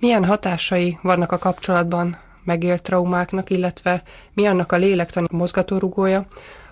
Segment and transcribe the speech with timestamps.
[0.00, 4.02] Milyen hatásai vannak a kapcsolatban megélt traumáknak, illetve
[4.34, 6.26] mi annak a lélektani mozgatórugója,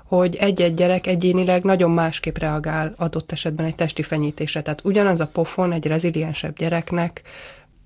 [0.04, 4.62] hogy egy-egy gyerek egyénileg nagyon másképp reagál adott esetben egy testi fenyítésre.
[4.62, 7.22] Tehát ugyanaz a pofon egy reziliensebb gyereknek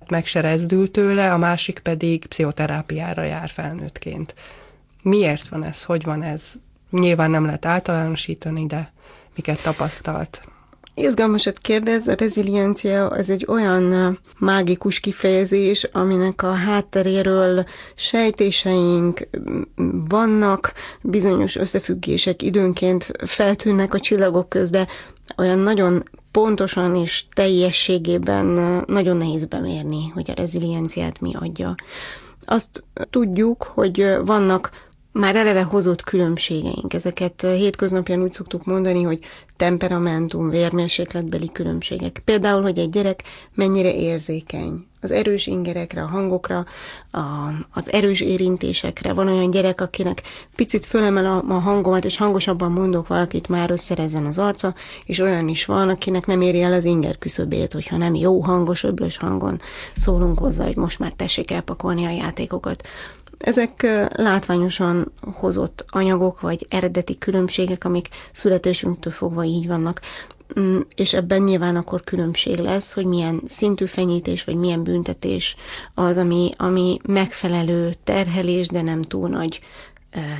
[0.08, 0.56] meg se
[0.92, 4.34] tőle, a másik pedig pszichoterápiára jár felnőttként.
[5.02, 5.82] Miért van ez?
[5.82, 6.52] Hogy van ez?
[6.90, 8.92] Nyilván nem lehet általánosítani, de
[9.34, 10.51] miket tapasztalt?
[10.94, 19.28] Izgalmasat kérdez, a reziliencia az egy olyan mágikus kifejezés, aminek a hátteréről sejtéseink
[20.08, 24.86] vannak, bizonyos összefüggések időnként feltűnnek a csillagok köz, de
[25.36, 28.46] olyan nagyon pontosan és teljességében
[28.86, 31.74] nagyon nehéz bemérni, hogy a rezilienciát mi adja.
[32.44, 34.70] Azt tudjuk, hogy vannak
[35.12, 36.94] már eleve hozott különbségeink.
[36.94, 39.18] Ezeket hétköznapján úgy szoktuk mondani, hogy
[39.56, 42.22] temperamentum, vérmérsékletbeli különbségek.
[42.24, 43.22] Például, hogy egy gyerek
[43.54, 46.64] mennyire érzékeny az erős ingerekre, a hangokra,
[47.10, 47.20] a,
[47.72, 49.12] az erős érintésekre.
[49.12, 50.22] Van olyan gyerek, akinek
[50.56, 54.74] picit fölemel a, a hangomat, és hangosabban mondok valakit, már összerezzen az arca,
[55.04, 58.84] és olyan is van, akinek nem éri el az inger küszöbét, hogyha nem jó hangos,
[58.84, 59.60] öblös hangon
[59.96, 62.82] szólunk hozzá, hogy most már tessék elpakolni a játékokat.
[63.42, 70.00] Ezek látványosan hozott anyagok, vagy eredeti különbségek, amik születésünktől fogva így vannak.
[70.60, 75.56] Mm, és ebben nyilván akkor különbség lesz, hogy milyen szintű fenyítés, vagy milyen büntetés
[75.94, 79.60] az, ami, ami megfelelő terhelés, de nem túl nagy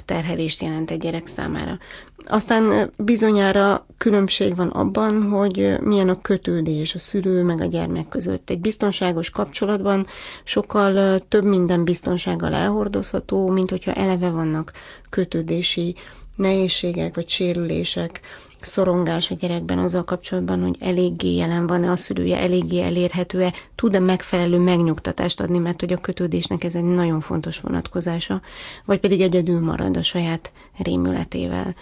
[0.05, 1.78] terhelést jelent egy gyerek számára.
[2.27, 8.50] Aztán bizonyára különbség van abban, hogy milyen a kötődés a szülő meg a gyermek között.
[8.50, 10.06] Egy biztonságos kapcsolatban
[10.45, 14.73] sokkal több minden biztonsággal elhordozható, mint hogyha eleve vannak
[15.11, 15.95] kötődési
[16.37, 18.20] nehézségek vagy sérülések,
[18.65, 24.59] szorongás a gyerekben azzal kapcsolatban, hogy eléggé jelen van-e a szülője, eléggé elérhető-e, tud-e megfelelő
[24.59, 28.41] megnyugtatást adni, mert hogy a kötődésnek ez egy nagyon fontos vonatkozása,
[28.85, 31.75] vagy pedig egyedül marad a saját rémületével.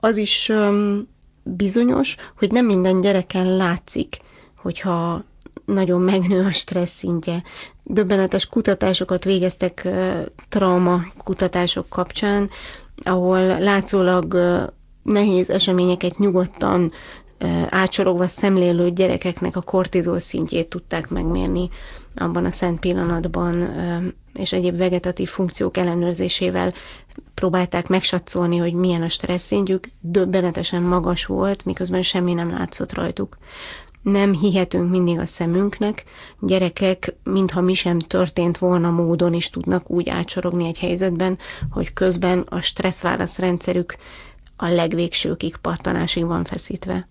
[0.00, 1.08] Az is um,
[1.42, 4.16] bizonyos, hogy nem minden gyereken látszik,
[4.56, 5.24] hogyha
[5.64, 7.42] nagyon megnő a stressz szintje.
[7.82, 9.88] Döbbenetes kutatásokat végeztek
[10.48, 12.50] trauma kutatások kapcsán,
[13.02, 14.34] ahol látszólag
[15.08, 16.92] nehéz eseményeket nyugodtan
[17.68, 21.68] átsorogva szemlélő gyerekeknek a kortizol szintjét tudták megmérni
[22.16, 23.70] abban a szent pillanatban,
[24.34, 26.72] és egyéb vegetatív funkciók ellenőrzésével
[27.34, 33.36] próbálták megsatszolni, hogy milyen a stressz szintjük, döbbenetesen magas volt, miközben semmi nem látszott rajtuk.
[34.02, 36.04] Nem hihetünk mindig a szemünknek,
[36.40, 41.38] gyerekek, mintha mi sem történt volna módon is tudnak úgy átsorogni egy helyzetben,
[41.70, 43.96] hogy közben a stresszválaszrendszerük
[44.60, 47.08] a legvégsőkig partanásig van feszítve.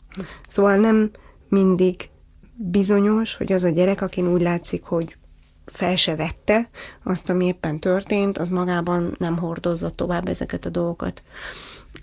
[0.47, 1.11] Szóval nem
[1.49, 2.09] mindig
[2.55, 5.17] bizonyos, hogy az a gyerek, akin úgy látszik, hogy
[5.65, 6.69] fel se vette
[7.03, 11.23] azt, ami éppen történt, az magában nem hordozza tovább ezeket a dolgokat.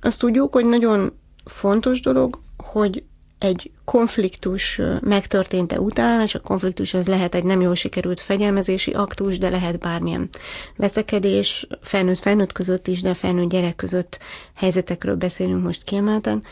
[0.01, 1.13] Azt tudjuk, hogy nagyon
[1.45, 3.05] fontos dolog, hogy
[3.45, 9.39] egy konfliktus megtörténte után, és a konfliktus az lehet egy nem jól sikerült fegyelmezési aktus,
[9.39, 10.29] de lehet bármilyen
[10.77, 14.19] veszekedés, felnőtt-felnőtt között is, de felnőtt gyerek között
[14.55, 16.43] helyzetekről beszélünk most kiemelten.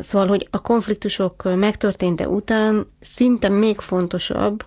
[0.00, 4.64] Szóval, hogy a konfliktusok megtörténte után szinte még fontosabb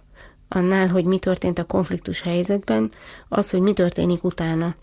[0.48, 2.92] annál, hogy mi történt a konfliktus helyzetben,
[3.30, 4.76] az, hogy mi történik utána.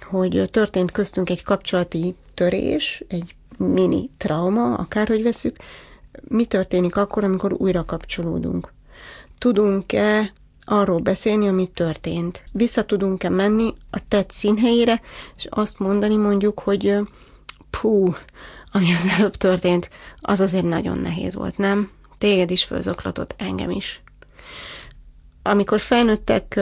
[0.00, 5.56] Hogy történt köztünk egy kapcsolati törés, egy mini trauma, akárhogy veszük,
[6.28, 8.72] mi történik akkor, amikor újra kapcsolódunk.
[9.38, 10.32] Tudunk-e
[10.64, 12.42] arról beszélni, ami történt?
[12.52, 15.00] Vissza tudunk-e menni a tett színhelyére,
[15.36, 16.94] és azt mondani mondjuk, hogy
[17.70, 18.14] pú,
[18.72, 19.90] ami az előbb történt,
[20.20, 21.90] az azért nagyon nehéz volt, nem?
[22.18, 24.02] Téged is fölzoklatott, engem is.
[25.42, 26.60] Amikor felnőttek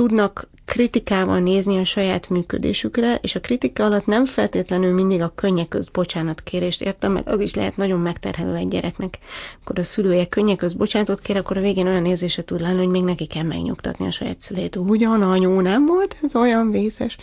[0.00, 5.68] tudnak kritikával nézni a saját működésükre, és a kritika alatt nem feltétlenül mindig a könnyek
[5.68, 9.18] közt bocsánatkérést értem, mert az is lehet nagyon megterhelő egy gyereknek.
[9.60, 12.88] Akkor a szülője könnyek közt bocsánatot kér, akkor a végén olyan érzése tud lenni, hogy
[12.88, 14.76] még neki kell megnyugtatni a saját szülét.
[14.76, 17.16] Ugyan anyu nem volt ez olyan vészes,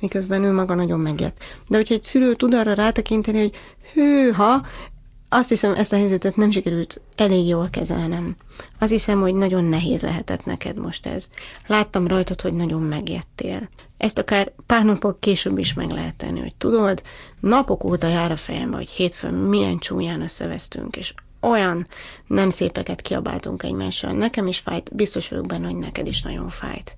[0.00, 1.38] miközben ő maga nagyon megjött.
[1.68, 3.52] De hogyha egy szülő tud arra rátekinteni, hogy
[3.92, 4.66] hűha,
[5.32, 8.36] azt hiszem, ezt a helyzetet nem sikerült elég jól kezelnem.
[8.78, 11.28] Azt hiszem, hogy nagyon nehéz lehetett neked most ez.
[11.66, 13.68] Láttam rajtad, hogy nagyon megjettél.
[13.96, 17.02] Ezt akár pár napok később is meg lehet tenni, hogy tudod,
[17.40, 21.86] napok óta jár a fejembe, hogy hétfőn milyen csúnyán összevesztünk, és olyan
[22.26, 24.12] nem szépeket kiabáltunk egymással.
[24.12, 26.96] Nekem is fájt, biztos vagyok benne, hogy neked is nagyon fájt.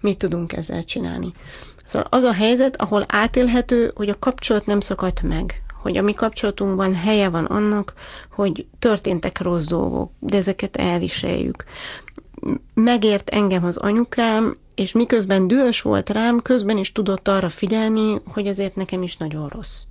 [0.00, 1.32] Mit tudunk ezzel csinálni?
[1.84, 6.12] Szóval az a helyzet, ahol átélhető, hogy a kapcsolat nem szakadt meg, hogy a mi
[6.12, 7.94] kapcsolatunkban helye van annak,
[8.30, 11.64] hogy történtek rossz dolgok, de ezeket elviseljük.
[12.74, 18.46] Megért engem az anyukám, és miközben dühös volt rám, közben is tudott arra figyelni, hogy
[18.46, 19.82] azért nekem is nagyon rossz.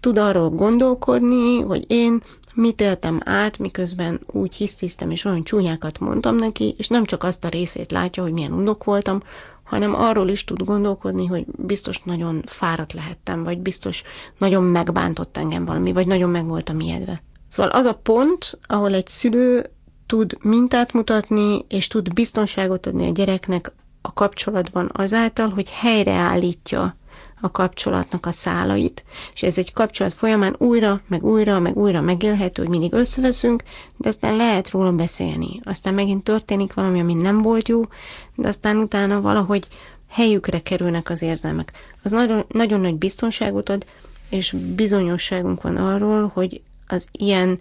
[0.00, 2.22] Tud arról gondolkodni, hogy én
[2.54, 7.44] mit éltem át, miközben úgy hisztisztem, és olyan csúnyákat mondtam neki, és nem csak azt
[7.44, 9.22] a részét látja, hogy milyen undok voltam,
[9.64, 14.02] hanem arról is tud gondolkodni, hogy biztos nagyon fáradt lehettem, vagy biztos
[14.38, 17.22] nagyon megbántott engem valami, vagy nagyon meg voltam ijedve.
[17.48, 19.66] Szóval az a pont, ahol egy szülő
[20.06, 23.72] tud mintát mutatni, és tud biztonságot adni a gyereknek
[24.02, 26.96] a kapcsolatban azáltal, hogy helyreállítja
[27.44, 29.04] a kapcsolatnak a szálait.
[29.34, 33.62] És ez egy kapcsolat folyamán újra, meg újra, meg újra megélhető, hogy mindig összeveszünk,
[33.96, 35.60] de aztán lehet róla beszélni.
[35.64, 37.82] Aztán megint történik valami, ami nem volt jó,
[38.34, 39.68] de aztán utána valahogy
[40.08, 41.72] helyükre kerülnek az érzelmek.
[42.02, 43.86] Az nagyon, nagyon nagy biztonságot ad,
[44.30, 47.60] és bizonyosságunk van arról, hogy az ilyen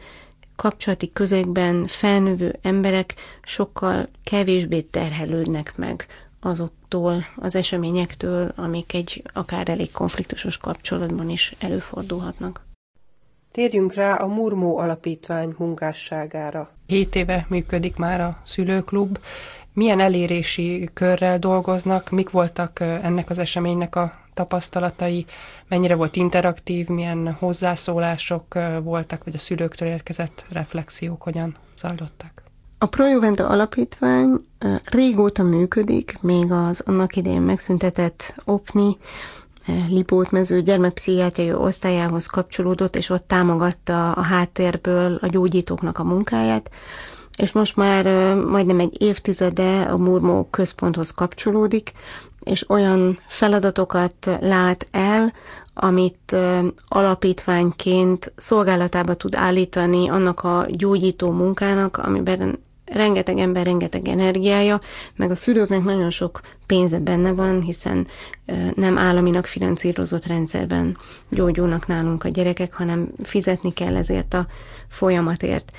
[0.56, 6.08] kapcsolati közegben felnövő emberek sokkal kevésbé terhelődnek meg
[6.44, 12.66] azoktól az eseményektől, amik egy akár elég konfliktusos kapcsolatban is előfordulhatnak.
[13.52, 16.70] Térjünk rá a Murmó Alapítvány munkásságára.
[16.86, 19.20] Hét éve működik már a szülőklub.
[19.74, 25.26] Milyen elérési körrel dolgoznak, mik voltak ennek az eseménynek a tapasztalatai,
[25.68, 32.43] mennyire volt interaktív, milyen hozzászólások voltak, vagy a szülőktől érkezett reflexiók hogyan zajlottak?
[32.84, 34.42] A Projuventa Alapítvány
[34.84, 38.98] régóta működik, még az annak idején megszüntetett OPNI,
[39.88, 46.70] Lipót mező gyermekpszichiátriai osztályához kapcsolódott, és ott támogatta a háttérből a gyógyítóknak a munkáját,
[47.38, 51.92] és most már majdnem egy évtizede a Murmó központhoz kapcsolódik,
[52.40, 55.34] és olyan feladatokat lát el,
[55.74, 56.36] amit
[56.88, 64.82] alapítványként szolgálatába tud állítani annak a gyógyító munkának, amiben rengeteg ember, rengeteg energiája,
[65.16, 68.08] meg a szülőknek nagyon sok pénze benne van, hiszen
[68.76, 70.98] nem államinak finanszírozott rendszerben
[71.30, 74.48] gyógyulnak nálunk a gyerekek, hanem fizetni kell ezért a
[74.90, 75.72] folyamatért.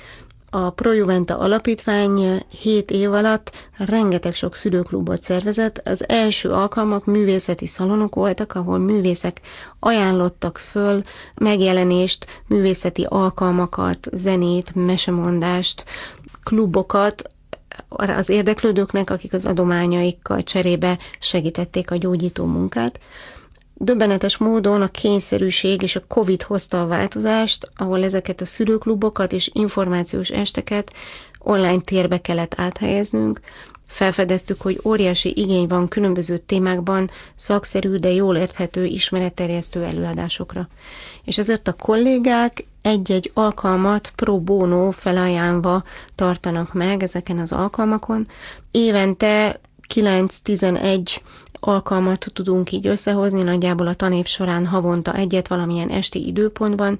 [0.49, 5.81] A Projuventa Alapítvány 7 év alatt rengeteg sok szülőklubot szervezett.
[5.87, 9.41] Az első alkalmak művészeti szalonok voltak, ahol művészek
[9.79, 11.03] ajánlottak föl
[11.35, 15.85] megjelenést, művészeti alkalmakat, zenét, mesemondást,
[16.43, 17.29] klubokat
[17.89, 22.99] az érdeklődőknek, akik az adományaikkal cserébe segítették a gyógyító munkát.
[23.77, 29.49] Döbbenetes módon a kényszerűség és a Covid hozta a változást, ahol ezeket a szülőklubokat és
[29.53, 30.93] információs esteket
[31.39, 33.39] online térbe kellett áthelyeznünk.
[33.87, 40.67] Felfedeztük, hogy óriási igény van különböző témákban szakszerű, de jól érthető ismeretterjesztő előadásokra.
[41.23, 45.83] És ezért a kollégák egy-egy alkalmat pro bono felajánlva
[46.15, 48.27] tartanak meg ezeken az alkalmakon.
[48.71, 49.59] Évente
[49.93, 51.17] 9-11
[51.67, 56.99] alkalmat tudunk így összehozni, nagyjából a tanév során havonta egyet valamilyen esti időpontban,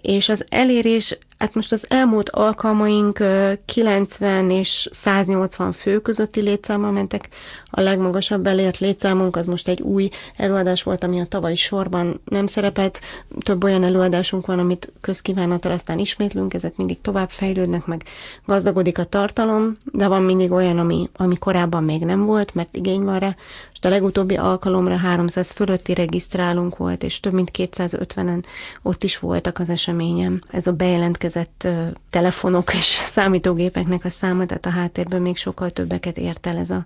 [0.00, 3.22] és az elérés, hát most az elmúlt alkalmaink
[3.64, 7.28] 90 és 180 fő közötti létszámmal mentek,
[7.70, 12.46] a legmagasabb elért létszámunk az most egy új előadás volt, ami a tavalyi sorban nem
[12.46, 13.00] szerepelt,
[13.40, 18.04] több olyan előadásunk van, amit közkívánattal aztán ismétlünk, ezek mindig tovább fejlődnek, meg
[18.46, 23.02] gazdagodik a tartalom, de van mindig olyan, ami, ami korábban még nem volt, mert igény
[23.02, 23.36] van rá,
[23.82, 28.44] a legutóbbi alkalomra 300 fölötti regisztrálunk volt, és több mint 250-en
[28.82, 30.40] ott is voltak az eseményem.
[30.50, 31.68] Ez a bejelentkezett
[32.10, 32.84] telefonok és
[33.16, 36.84] számítógépeknek a száma, tehát a háttérben még sokkal többeket ért el ez a,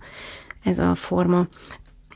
[0.62, 1.46] ez a forma.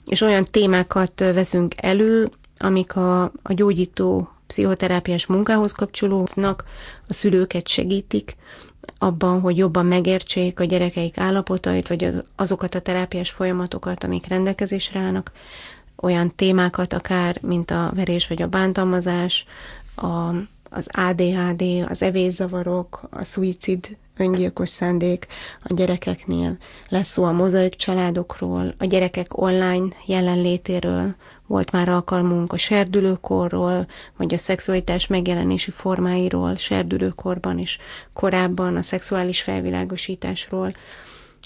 [0.07, 6.65] És olyan témákat veszünk elő, amik a, a gyógyító pszichoterápiás munkához kapcsolódnak,
[7.09, 8.37] a szülőket segítik,
[9.03, 15.33] abban, hogy jobban megértsék a gyerekeik állapotait, vagy azokat a terápiás folyamatokat, amik rendelkezésre állnak,
[15.97, 19.47] olyan témákat akár, mint a verés vagy a bántalmazás,
[19.95, 20.29] a,
[20.71, 25.27] az ADHD, az evészavarok, a szuicid öngyilkos szándék
[25.63, 26.57] a gyerekeknél.
[26.89, 31.15] Lesz szó a mozaik családokról, a gyerekek online jelenlétéről,
[31.53, 37.79] volt már alkalmunk a serdülőkorról, vagy a szexualitás megjelenési formáiról, serdülőkorban is,
[38.13, 40.75] korábban a szexuális felvilágosításról.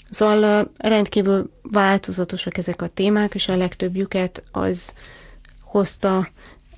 [0.09, 4.93] Szóval rendkívül változatosak ezek a témák, és a legtöbbjüket az
[5.61, 6.29] hozta,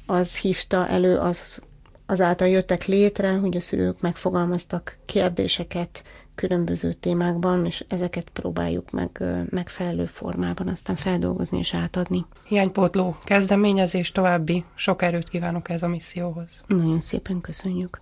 [0.05, 1.61] az hívta elő, az
[2.05, 6.03] azáltal jöttek létre, hogy a szülők megfogalmaztak kérdéseket,
[6.39, 12.25] különböző témákban, és ezeket próbáljuk meg megfelelő formában aztán feldolgozni és átadni.
[12.43, 16.63] Hiánypótló kezdeményezés további sok erőt kívánok ez a misszióhoz.
[16.67, 18.01] Nagyon szépen köszönjük.